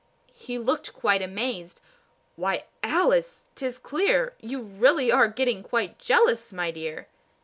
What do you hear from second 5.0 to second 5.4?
are